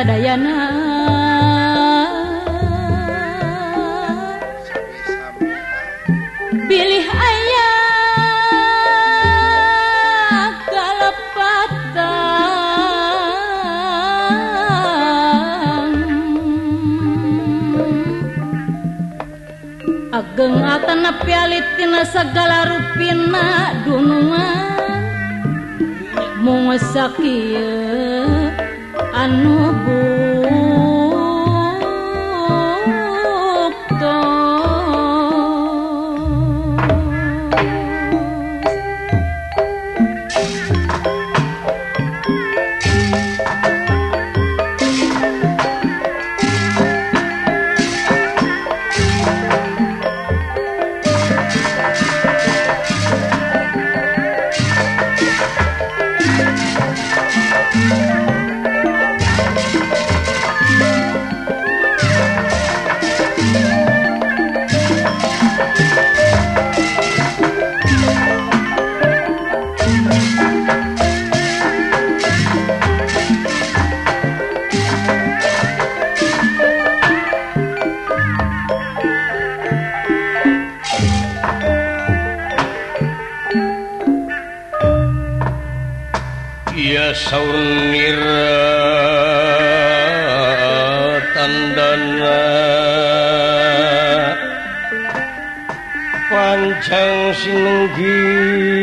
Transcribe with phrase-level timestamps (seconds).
[0.00, 0.79] Sadayana
[86.90, 87.94] Iya saung
[91.30, 92.42] tandana
[96.26, 98.79] panjang singgi.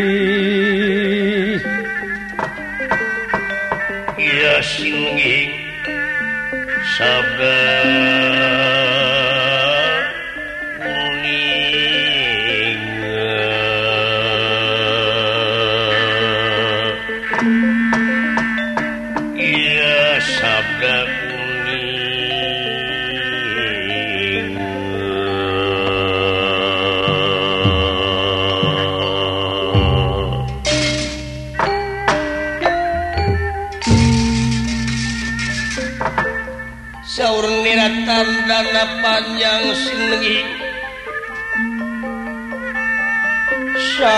[43.98, 44.14] wala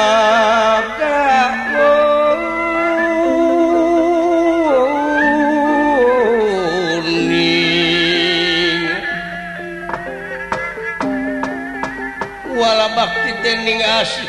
[12.92, 14.28] bakti dening asih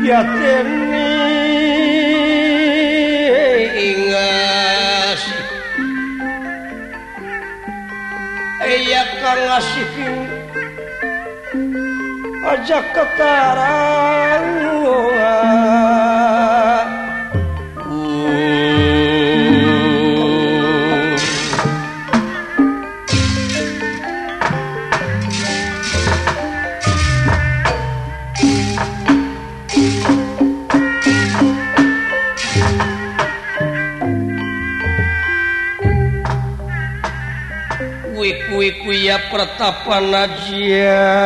[0.00, 0.88] ya dening
[3.76, 5.22] ingas
[8.64, 10.37] iya kang asih
[12.48, 14.46] ajak ketarang
[38.18, 41.18] kuwi kuwi kuya pertapa najiar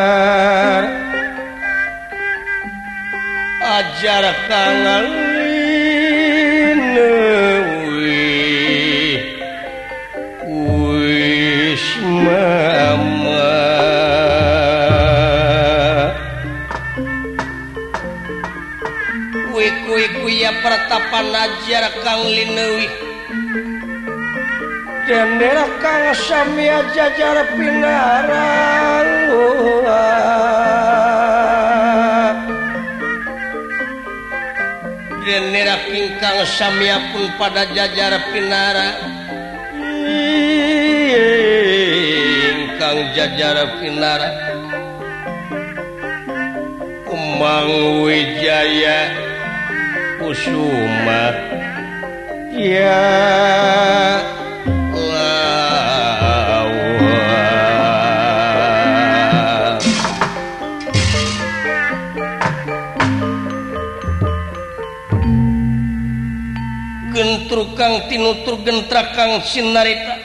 [3.73, 5.33] ajar kangen
[20.63, 22.87] pertapan ajar Kang Linewi
[25.11, 29.11] dan daerah Kang Samia jajar pinarang
[35.41, 39.01] Nira Pingkang samia pun pada jajar Pinara.
[42.53, 44.29] Ingkang jajar Pinara.
[47.09, 49.09] Umang Wijaya
[50.21, 51.33] Kusuma.
[52.53, 53.01] Ya
[67.73, 70.21] tukang tinutur gentrakang Sinarita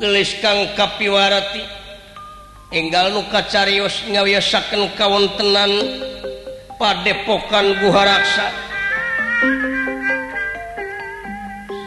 [0.00, 1.60] gelis Kang kapiwarati.
[2.72, 5.72] Enggal luka carios nyawiyasaken kawontenan
[6.80, 8.48] padepokan Guharaksa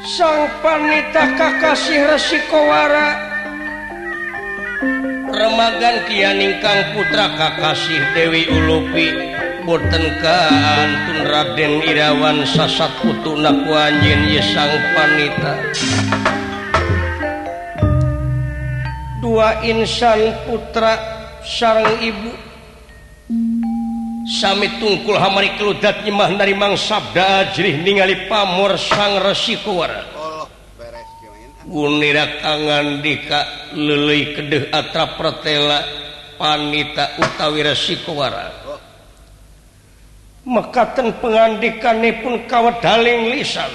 [0.06, 3.10] sang panita kakasih Resikowara.
[5.34, 9.28] Remagan Kian ingkang putra kakasih Dewi Ulupi.
[9.69, 15.53] boten kaantun Raden Irawan sasat putu naku anjin Yesang panita.
[19.21, 20.97] Dua insan putra
[21.45, 22.33] sarang ibu.
[24.41, 30.01] Sami tungkul hamari keludat nyemah dari mang sabda ajrih ningali pamor sang resi kuwara.
[31.69, 35.85] Gunira kangan dika lelei kedeh atra pertela
[36.41, 38.59] panita utawi resi kuwara.
[40.48, 43.72] Mekaten pengandikanipun kawedaling lisan.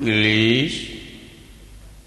[0.00, 0.74] Gelis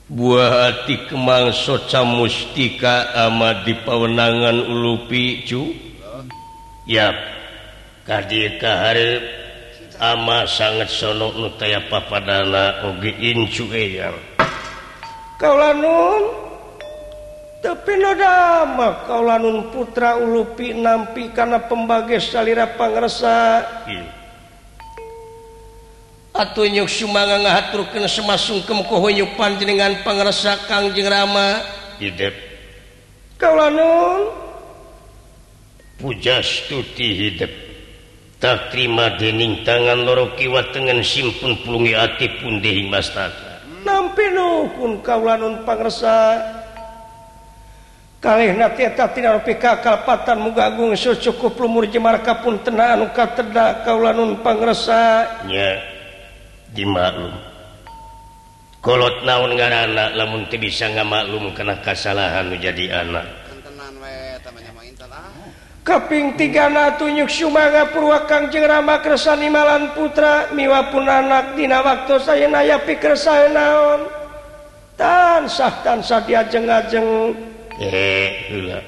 [0.09, 5.73] buah hati kemang soca mustika ama di pawenangan ulupi cu
[6.83, 7.15] Yap
[8.03, 9.23] kadir kaharep
[10.01, 14.32] ama sangat sonok nutaya papadana oge incu eyang
[15.37, 16.23] kaulanun.
[17.63, 23.63] Tapi nodama kaulanun putra ulupi nampi karena pembagai salira pangresa
[26.33, 31.63] atuh nyuk sumanga ngahatur kena semasung kemkohonyuk panjenengan pangresa kangjeng rama.
[32.03, 32.35] Hidup
[33.39, 34.43] kaulanun.
[36.03, 37.53] Puja stuti hidup
[38.43, 43.52] tak terima dening tangan loro kiwat dengan simpun pulungi ati pun dehing mastaka
[43.83, 46.39] nampi nampilukun kaulanun pangresa
[48.23, 53.35] kalih natieta tina rupi kakapatan mugagung cukup lumur jemarka pun tenang ka
[53.83, 55.93] kaulanun pangresa pangresanya
[56.73, 57.35] dimaklum.
[58.83, 63.42] Kolot naon nga anak lamun bisa ngamaklum kena kasalahan jadi anak.
[65.83, 72.47] keping tiga natunyuk Sumanga Purwakang jeng Rama Kresani Malan Putra miwapun anak dina waktu saya
[72.47, 74.07] naya pikir saya naon
[74.95, 77.35] tansah tansah diajeng ajeng.
[77.83, 78.79] Eh hula.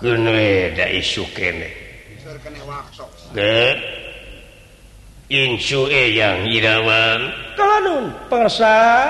[0.00, 1.70] Kene da isu kene.
[5.30, 7.20] Insu eyang irawan.
[7.54, 9.06] Kalanun persa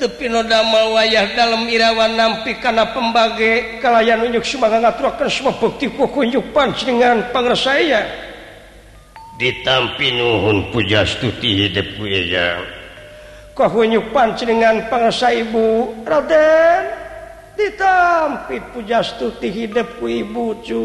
[0.00, 7.28] Tepinodama wayah dalam Irawan nampi karena pembagai kalayan unjuk semangat ngaturakan semua bukti kukunjuk pancingan
[7.28, 8.08] panger saya.
[9.36, 12.64] Ditampi nuhun pujastuti hidup ya.
[13.52, 16.82] Kukunjuk pancingan panger saya ibu Raden.
[17.60, 20.84] Ditampi pujastuti hidup ku ibu cu.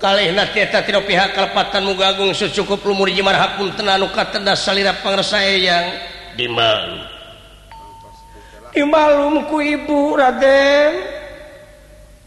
[0.00, 5.52] Kali nanti tidak pihak kelepatan mugagung secukup lumur jimar hakun tenanuka tendas salira panger saya
[5.60, 5.84] yang
[6.40, 7.04] dimalu
[8.72, 11.20] dimalumku ibu Raden.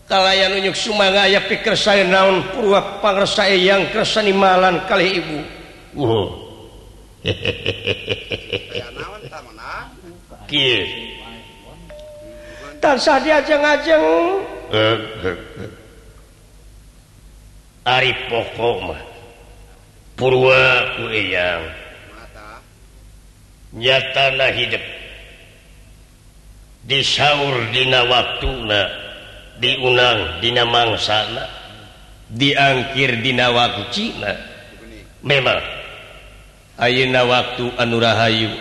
[0.03, 5.39] Kalayan unyuk sumanga ya pikir saya naon purwa pangresa yang kesanimalan kali ibu.
[5.96, 6.43] Wow
[10.53, 10.86] kieu.
[12.77, 14.05] Tansah diajeng-ajeng.
[14.70, 15.72] Eh, eh, eh.
[17.89, 19.01] Ari pokok mah.
[20.13, 21.83] Purwa ku eyang.
[23.74, 24.84] nyatana hidup.
[26.84, 28.51] Disaurdina waktu
[29.58, 31.48] diunang Dina mangana
[32.27, 34.32] diangkir Dina waktu Cina
[35.24, 35.62] memang.
[36.74, 38.51] Ayeuna waktu anu Rahayu.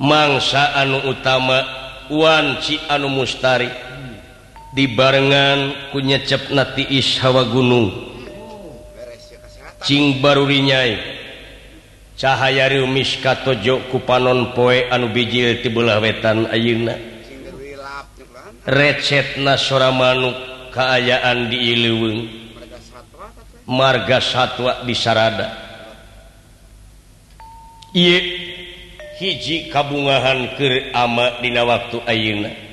[0.00, 1.64] Mangsa anu utama
[2.08, 3.68] Wanci anu mustari.
[4.72, 7.92] Dibarenngan punya cep nati is Hawa gunung.
[9.84, 11.17] Cing baru dinyai
[12.18, 16.98] cahaya rumis katojo ku poe anu bijil tibelah wetan ayeuna.
[18.68, 20.34] Recepna sora manuk
[20.74, 22.20] kaayaan di ileuweung.
[23.68, 25.52] Marga satwa di sarada
[27.92, 28.20] ieu
[29.20, 32.67] hiji kabungahan keur ama dina waktu ayeuna.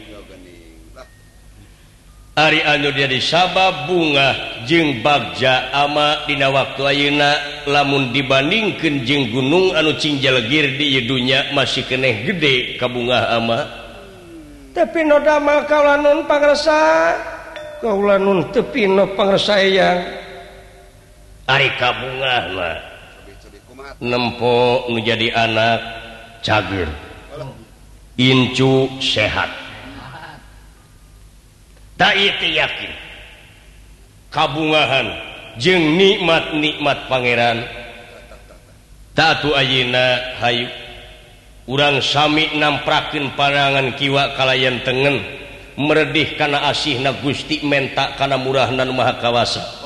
[2.35, 7.31] Ari anu jadi sabab bunga jeung bagja ama dina waktu ayeuna
[7.63, 13.63] lamun dibandingkan jeung gunung anu cinjalegir di yedunya masih keneh gede kabunga ama.
[14.75, 17.15] Tapi noda mah kaulanun pangresa
[17.79, 20.03] kaulanun tepi no pangresa yang
[21.47, 22.77] ari ka bunga mah
[24.03, 25.79] nempo nu jadi anak
[26.43, 26.91] cager.
[28.19, 29.64] Incu sehat.
[31.97, 32.91] yakin.
[34.31, 35.07] Kabungahan
[35.55, 37.63] jeng nikmat-nikmat Pangeran.
[39.15, 40.67] Tatu Aina Hayyu
[41.71, 45.23] urang Sami namprakin parangan kiwa kalayan tengen
[45.79, 49.85] meredih karena asih na Gusti mentak karena murah dan Mahakawasa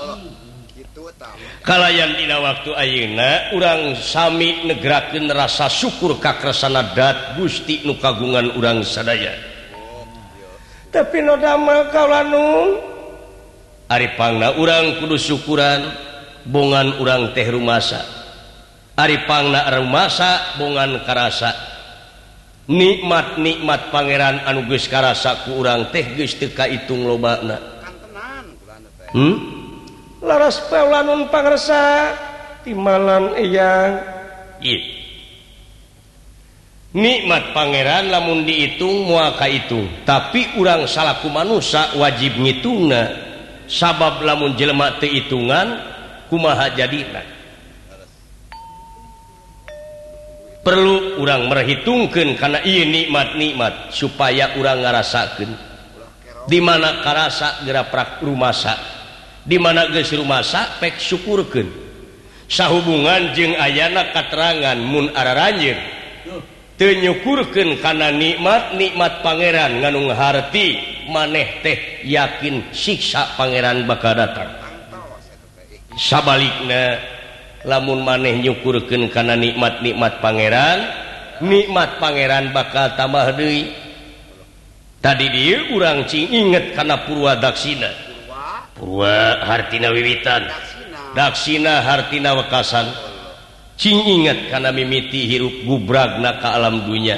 [1.69, 9.48] kalayan tidak waktu Ayeuna urang Sami negerakin rasa syukur kakrasan adat Gusti nukagungan urang sadaya.
[10.89, 12.89] tapi nodama kalanung
[13.89, 15.81] Aripangna urang kudu syukuran
[16.45, 18.05] bongan urang teh rumasa.
[18.93, 21.49] Aripangna rumasa bongan karasa.
[22.69, 27.57] Nikmat-nikmat Pangeran anuges karasa ku urang teh geus teu kaitung lobana.
[29.09, 29.57] Hmm?
[30.21, 32.13] laras paulanun pangersa.
[32.61, 34.05] Timalan eyang
[34.61, 35.08] ieu.
[36.95, 39.85] nikmat Pangeran lamun dihitung muaka itu.
[40.05, 43.29] Tapi urang salahku manusia wajib ngituna
[43.69, 45.77] sabab lamun jelemak hitungan
[46.29, 47.05] kumaha jadi
[50.65, 55.49] perlu urang merhitungkan karena ini nikmat-nikmat supaya urang ngarasakan
[56.45, 58.75] dimana karasa geraprak rumahsa
[59.45, 61.69] dimana ges rumahsa pek syukurkan
[62.45, 65.77] sahhubungan jeng ayana katerangan Mun ara ranjir
[66.79, 70.79] tenyukurkan karena nikmat nikmat Pangeran nganung harti
[71.11, 74.47] maneh teh yakin siksa Pangeran bakal datang.
[75.99, 77.03] Sabaliknya
[77.67, 80.79] lamun maneh nyukurkan karena nikmat nikmat Pangeran
[81.43, 83.75] nikmat Pangeran bakal tambah Dewi
[85.03, 87.91] tadi dia kurang Cing inget karena purwa Daksina.
[88.71, 89.43] Purwa?
[89.43, 90.47] Hartina Wiwitan.
[91.11, 93.08] Daksina Hartina Wekasan.
[93.87, 97.15] ingat karena mimiti hirup gubragna ke alam dunya.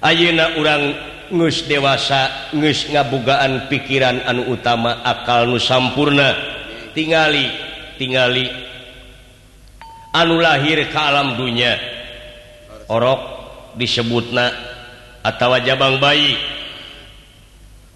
[0.00, 0.82] Ayeuna orang
[1.28, 6.32] ngus dewasa ngus ngabugaan pikiran anu utama akal nu sampurna.
[6.96, 7.44] Tingali
[8.00, 8.48] tingali.
[10.16, 11.76] Anu lahir ke alam dunya.
[12.88, 13.20] Orok
[13.76, 14.48] disebutna
[15.20, 16.32] atau jabang bayi.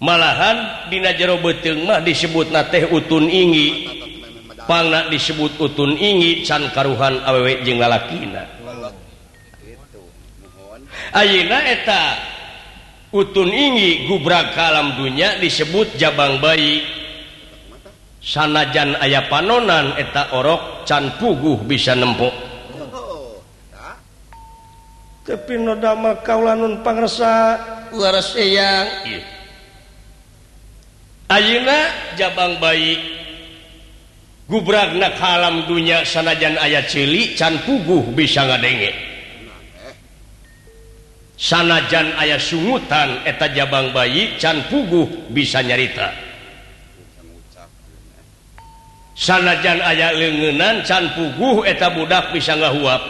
[0.03, 3.92] Malahan dina jero beteng mah disebutna teh utun ingi.
[4.65, 8.43] pala disebut utun ingi can karuhan awewek jeung lalakina
[11.13, 12.03] ayeuna eta?
[13.13, 16.81] Utun ingi gubrak kalam dunya disebut jabang bayi.
[18.17, 22.33] Sanajan aya panonan eta orok can puguh bisa nempok
[25.23, 27.55] tapi nodama kaulanun pangresa
[27.95, 28.87] waras eyang
[31.31, 31.79] ayeuna
[32.19, 33.22] jabang bayi.
[34.47, 38.91] gubragna kalam dunya sanajan ayat cilik can puguh bisa ngadenge.
[41.33, 46.13] Sanajan ayah sungutan eta jabang bayi can puguh bisa nyarita.
[49.13, 53.01] Sanajan ayah lengenan can puguh eta budak bisa ngahuap.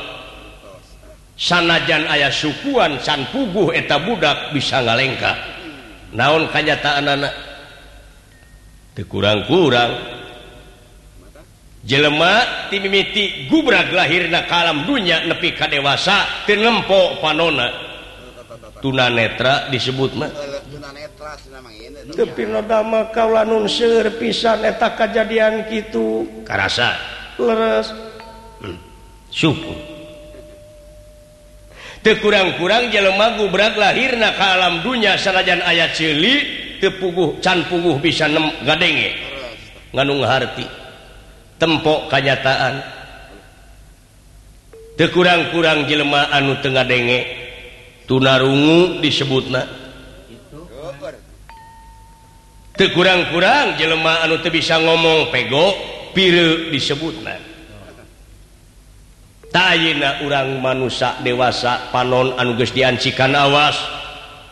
[1.33, 5.33] Sanajan ayah sukuan can puguh eta budak bisa ngalengka.
[6.13, 7.33] Naon kanyataan anak?
[9.09, 10.22] Kurang-kurang.
[11.83, 17.91] jelema timimiti gubrak lahir na kalam dunya nepi ka dewasa tenempo panona.
[18.79, 20.31] Tuna netra disebut mah.
[22.11, 26.43] Tepi dama kaula nun seur pisan eta kajadian kitu.
[26.43, 26.99] Karasa.
[27.39, 27.95] Leres.
[28.59, 28.75] Hmm.
[29.31, 29.75] syukur.
[32.03, 36.43] Teu kurang-kurang jelema gubrak lahirna ka alam dunya sanajan aya ceuli
[36.83, 38.27] teu puguh can puguh bisa
[38.67, 39.15] gadenge.
[39.95, 40.82] Nganung harti
[41.57, 42.81] tempok kanyataan
[44.99, 47.19] tekurang-kurang jelema anu Tengah denge
[48.05, 49.65] tunarungu disebut nah
[52.77, 55.73] tekurang-kurang jelema anu tuh bisa ngomong pego
[56.13, 57.53] pilu disebut nah
[60.25, 63.77] urang manusia dewasa panon anuges diancikan awas.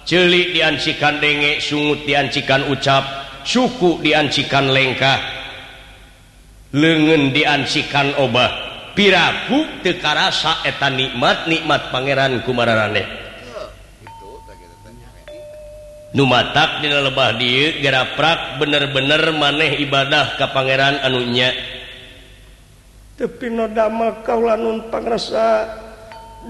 [0.05, 3.01] Celik diancikan denge sungut diancikan ucap
[3.45, 5.40] suku diancikan lengkah.
[6.75, 8.71] lengen diansikan obah.
[8.91, 13.21] Piraku tekarasa eta nikmat nikmat Pangeran kumarane
[16.12, 21.55] numatak di lebah dia geraprak bener-bener maneh ibadah ke Pangeran anunya
[23.15, 25.71] tepi nodama kaulah nun pangresa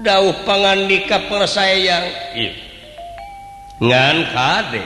[0.02, 2.06] dauh pangandika persayang
[3.78, 4.82] ngan kade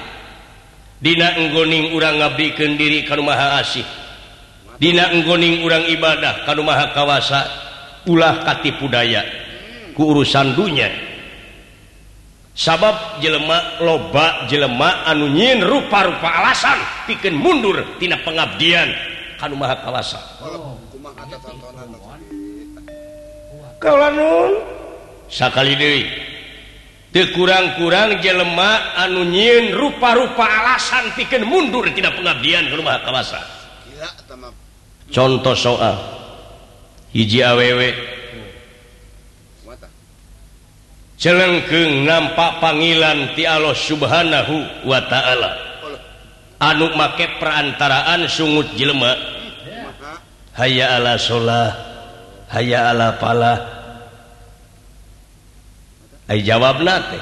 [1.01, 3.85] dina enggoning urang ngabdikeun diri ka rumah asih.
[4.77, 7.41] Dina enggoning urang ibadah kalau maha kawasa
[8.05, 9.25] ulah kati budaya
[9.97, 10.93] keurusan dunya.
[12.57, 18.89] Sabab jelemak loba jelemak anu nyin rupa-rupa alasan bikin mundur tina pengabdian
[19.37, 20.21] kalau maha kawasa.
[20.41, 20.77] Oh.
[25.29, 26.05] sakali deui.
[27.13, 33.41] Teu kurang-kurang jelema anu nyin rupa-rupa alasan bikin mundur tina pengabdian kalau maha kawasa.
[33.89, 34.66] Gila tamam
[35.13, 35.97] contoh soal.
[37.13, 37.91] Hiji awewe
[41.17, 45.53] celengkeng nampak panggilan ti Allah subhanahu wa ta'ala.
[46.57, 49.17] Anu make perantaraan sungut jelema.
[50.57, 51.69] Haya ala sholah.
[52.47, 53.77] Haya ala palah
[56.27, 57.19] ay jawab nate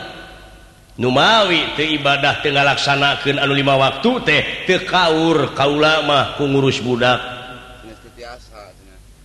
[0.96, 7.33] numawi te ibadah tengah laksanakan anu lima waktu teh te kaur kaulamah kungurus budak.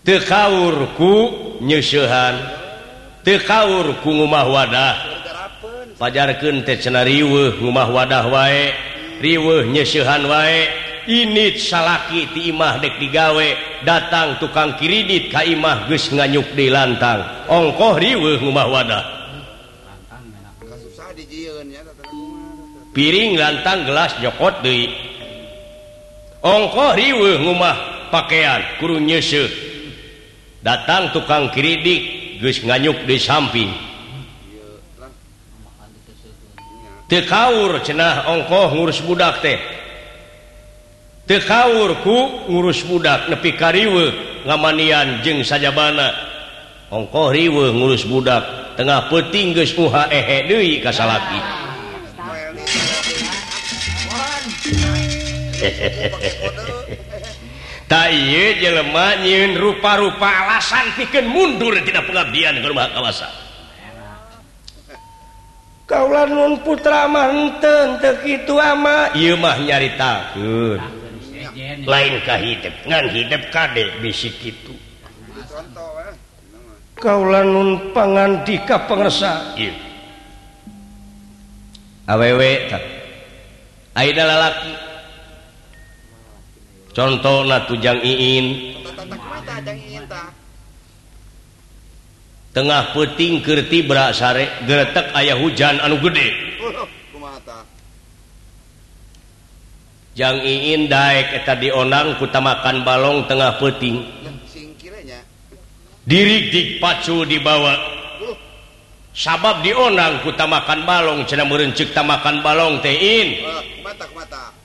[0.04, 1.16] tekaurku
[1.64, 2.36] nyusuhan
[3.24, 4.96] tekaurku ngumah wadah.
[6.00, 8.72] Pajarkan tecena riweh rumah wadah wae.
[9.20, 10.88] Riweh nyusuhan wae.
[11.10, 13.48] Ini salaki ti imah dek digawe.
[13.84, 17.50] Datang tukang kiridit ka imah geus nganyuk di lantang.
[17.52, 19.04] Ongkoh riwe rumah wadah.
[22.96, 24.90] Piring lantang gelas jokot deui.
[26.40, 29.04] Ongkoh riweuh rumah pakaian kudu
[30.64, 33.68] datang tukang kridik Gus nganyuk di samping.
[37.12, 39.60] Tekaur cenah ongkoh ngurus budak teh.
[41.28, 44.06] Tekaur ku ngurus budak nepi kariwe
[44.48, 46.16] ngamanian jeng sajabana.
[46.96, 51.42] Ongkoh riwe ngurus budak tengah peting geus muha ehe deui ka salaki.
[55.60, 57.04] Hehehe.
[57.90, 59.18] tay jelema
[59.58, 63.28] rupa-rupa alasan pikir mundur tidak pengabdian ke rumah kawasa
[65.90, 69.10] kaulan nun putra manten itu ama.
[69.18, 70.78] Ieu mah nyaritakeun.
[71.90, 74.78] Lain ka hidup ngan hidup kadek bisi itu
[77.00, 79.74] kaulah nun pangandika pangersa ieu.
[82.06, 82.84] Awewe tak.
[83.98, 84.89] Aida lalaki.
[86.94, 88.78] contoh na tujang iin.
[92.50, 96.28] Tengah peting kerti berasare geretek ayah hujan anu gede.
[100.18, 104.20] Jang iin daek eta dionang kutamakan balong tengah peting
[106.10, 107.78] diri dik pacu dibawa.
[109.14, 113.46] Sabab dionang kutamakan balong cina merencik tamakan balong tein
[113.86, 114.59] mata mata.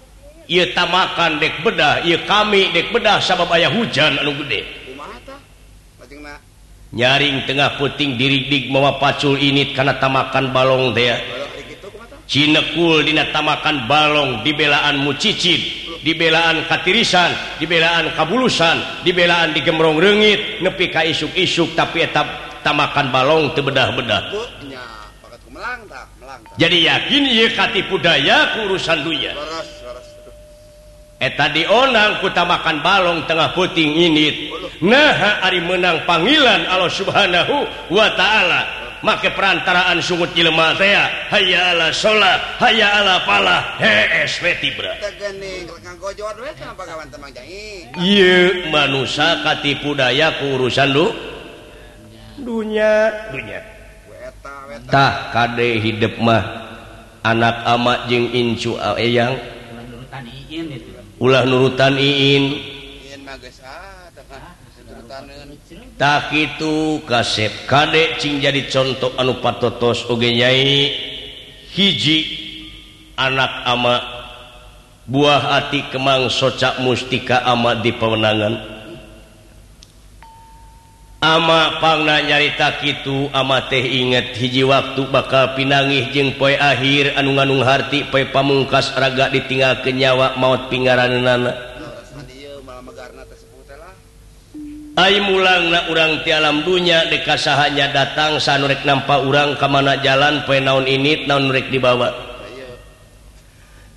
[0.50, 4.64] ia tamakan dek bedah ia kami dek bedah sabab ayah hujan anu gede.
[6.94, 11.18] Nyaring tengah puting diridik mawa pacul init karena tamakan balong dia.
[12.24, 21.00] Cinekul dina tamakan balong dibelaan mucicid dibelaan katirisan dibelaan kabulusan dibelaan digemrong rengit nepi ka
[21.00, 22.28] isuk-isuk tapi etap
[22.60, 24.28] tamakan balong tebedah-bedah
[26.60, 29.73] jadi yakin ia katipu daya urusan dunia Beras.
[31.24, 34.52] eta dionang kuta makan balong tengah puting ini
[34.84, 38.84] nah Ari menang panggilan Allah subhanahu Wa ta'ala.
[39.04, 41.28] Make perantaraan sungut Jelma saya.
[41.28, 43.76] Hayala salat hayala pala
[48.72, 49.44] manusia
[49.84, 51.12] budaya urusan lu
[52.40, 53.28] dunya.
[53.28, 56.64] Dunyatah kade hidup mah.
[57.24, 59.36] Anak amat jeng incu eh, ayang
[61.22, 62.74] ulah nurutan Iin.
[65.94, 70.90] Tak itu kasep kadek Cing jadi contoh anu patotos ogenyai
[71.70, 72.18] hiji
[73.14, 74.02] anak ama
[75.06, 78.73] buah hati Kemang socak mustika amat di pemenangan
[81.24, 87.40] ama pangna nyarita Kitu ama teh inget hiji waktu bakal pinangih jeung poi akhir anu
[87.40, 91.72] nganung harti poi pamungkas raga ditinggal ke nyawa maut pinggaran nana
[94.94, 100.62] Ay mulang na urang ti alam dunya dekasahanya datang sanurrek nampak urang kemana jalan poe
[100.62, 102.14] naon ini naonrek dibawa.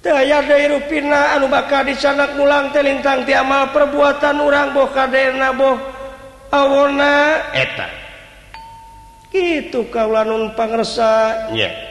[0.02, 5.97] Daya Dairupina anu bakal dicanak ulang telintang ti amal perbuatan urang boh kadena boh.
[6.52, 7.88] Awona eta.
[9.34, 11.88] Gitu kaulanun pangersanya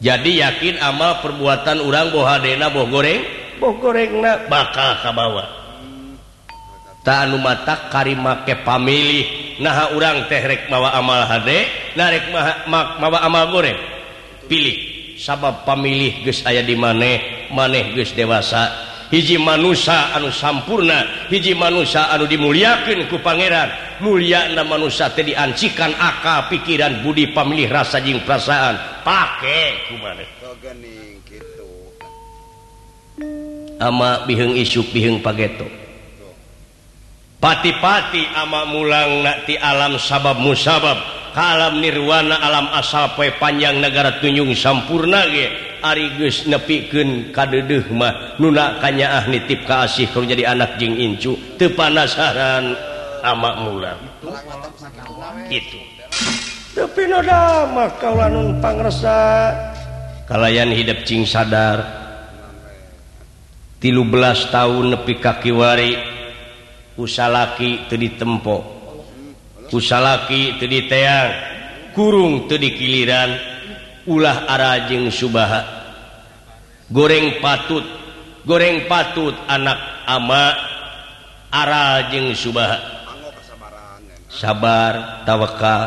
[0.00, 3.20] jadi yakin amal perbuatan urang bohadena boh goreng?
[3.60, 5.44] Boh goreng na bakal kabawa.
[7.04, 9.60] Tak mata karimake pamilih.
[9.60, 13.76] Nah urang tehrek mawa amal hade narek maha, mak, mawa amal goreng.
[14.48, 14.88] Pilih.
[15.20, 18.89] Sabab pamilih gus aya di maneh maneh gus dewasa.
[19.10, 23.90] hiji manusia anu sampurna hiji manusia anu dimuliakan ku Pangeran.
[24.00, 29.04] Muliana manusia tadi diancikan aka pikiran budi pamilih rasa jing perasaan.
[29.04, 29.92] Pakai
[33.80, 35.68] ama biheng isuk biheng pageto.
[37.40, 45.26] Pati-pati ama mulang nanti alam sabab musabab kalam nirwana alam asapai panjang negara tunjung sampurna
[45.30, 45.46] ge
[45.80, 48.36] Arigus nepiken kadedeh mah.
[48.36, 52.76] Nuna kanyaah nitip ka asih kalau jadi anak jeng incu tepanasaran
[53.24, 53.92] amak mula
[55.52, 55.80] itu
[56.72, 59.52] tapi noda mah kaulanun pangresa
[60.30, 61.98] kalayan hidup cing sadar.
[63.80, 65.96] Tilu belas tahun nepi kakiwari
[67.00, 68.79] usalaki teu ditempo.
[69.70, 71.30] kusalaki tedi teang
[71.94, 73.30] kurung tedi kiliran
[74.10, 75.78] ulah arajeng Subaha.
[76.90, 77.86] Goreng patut
[78.42, 79.78] goreng patut anak
[80.10, 80.52] ama
[81.54, 82.98] arajeng Subaha.
[84.30, 85.78] Sabar tawaka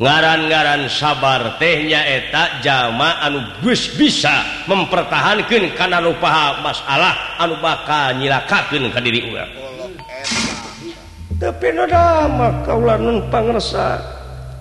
[0.00, 8.88] ngaran-garan sabar tehnya etak jama anu Gus bisa mempertahankan karena lupa masalah anu bakal nyilakakan
[8.88, 9.52] ke diri ulang
[11.42, 13.98] tapi nadama kaulah nun pangresa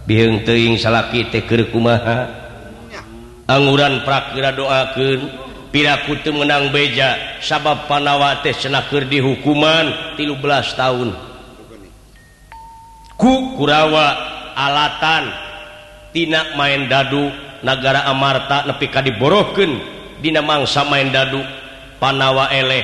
[0.10, 2.42] biung teuing salaki teh kumaha?
[3.46, 5.52] Anguran prakira doakeun.
[5.72, 7.40] Piraku teu menang beja.
[7.40, 11.10] Sabab panawate teh cenah keur dihukuman 13 tahun.
[13.16, 14.08] Ku Kurawa
[14.56, 15.32] alatan.
[16.12, 17.32] Tina main dadu
[17.64, 19.00] negara Amarta nepi ka
[20.20, 21.40] dina mangsa main dadu.
[22.02, 22.84] Panawa eleh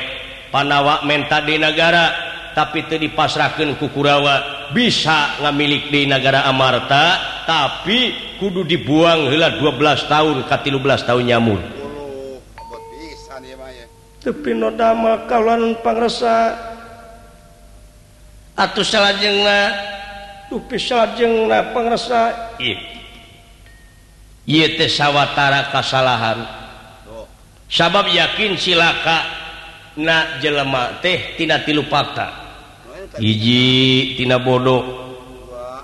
[0.53, 2.26] panawa menta di negara
[2.57, 10.37] tapi itu dipasrahkan kukurawa bisa ngamilik di negara Amarta tapi kudu dibuang hela 12 tahun
[10.49, 11.61] ke 13 tahun nyamur
[14.25, 15.53] tapi nodama kalau
[15.85, 16.57] pangresa
[18.57, 19.77] atau salah jengna
[20.49, 22.33] tupi salah jengna pangresa
[24.49, 26.41] iya teh sawatara kesalahan
[27.69, 29.45] sabab yakin silaka
[29.97, 32.46] na jelema teh tina tilu fakta.
[33.17, 34.83] hijjitina bodoh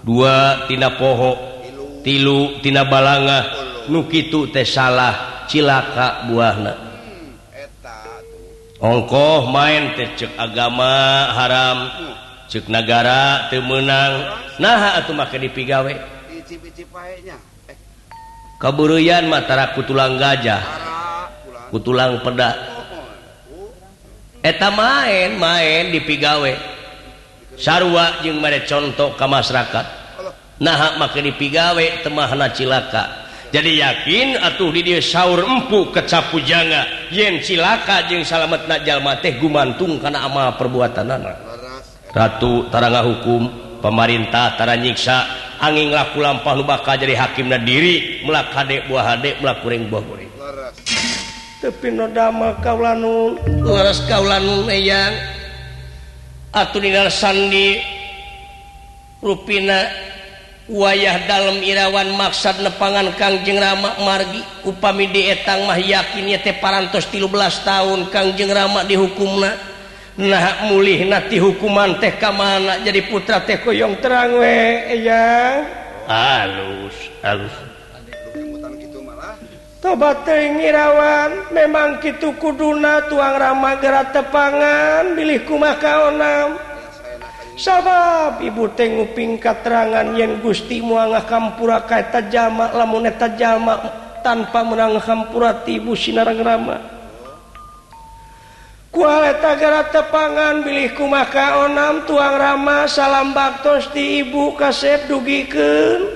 [0.06, 1.38] duatina pohok
[2.04, 3.40] tilutina balanga
[3.88, 6.74] nukitu teh salah cilaka buahna.
[8.84, 11.78] Ongkoh main teh cek agama haram
[12.52, 15.94] cek negara temenang nah atau make dipigawe.
[18.60, 20.64] Keburuyan mataraku tulang gajah
[21.72, 22.52] kutulang peda.
[24.44, 26.73] Eta main main dipigawe.
[27.58, 29.86] sarwa jeung mere contoh ke masyarakat.
[30.62, 33.26] Nah maka dipigawe temahna cilaka.
[33.54, 37.10] Jadi yakin atuh di dia sauur empu kecapu janga.
[37.14, 41.38] Yen cilaka jeung salamet najjallma teh gumantung karena ama perbuatan anak
[42.14, 43.50] Ratu Taranga hukum
[43.82, 45.26] pemerintah Tara nyiksa
[45.58, 50.02] angin laku lampah lubaka jadi hakim dan diri melak hadek buah hadek melak goreng buah
[50.06, 50.30] goreng.
[51.62, 55.43] Tapi noda kaulanun laras kaulanun eyang
[56.54, 57.70] atau di Sandi.
[59.24, 59.88] Rupina
[60.68, 64.44] wayah dalam Irawan maksad nepangan Kangjeng Rama margi.
[64.68, 67.32] Upami dietang mah yakin ya teh parantos 13
[67.64, 69.56] tahun Kangjeng Rama dihukumna.
[70.14, 72.84] Nah mulih nanti hukuman teh ka mana?
[72.86, 75.64] Jadi putra teh koyong terang we ya
[76.06, 77.73] halus halus.
[79.84, 86.56] tobat ngirawan memang gitu kuduna tuang Rama gerak tepangan milihku maka onam
[87.60, 93.84] sabab ibu tenguping katerangan yang Gusti muanga kampura kaita jamak lamuneta jamak
[94.24, 96.80] tanpa menang hampura tibu sinarang Rama.
[98.88, 106.08] Kualeta gerak tepangan milihku maka onam tuang Rama salam baktos di ibu kasep dugikan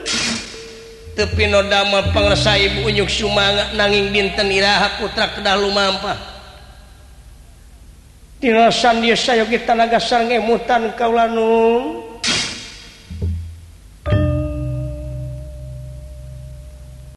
[1.18, 6.38] tepinodama penglesa Ibu Unyuk Sumanga nanging dinten Iraha putra kedah lumampah.
[8.38, 10.38] Dinosan dia sayo kita naga sange
[10.96, 12.07] kaulanung.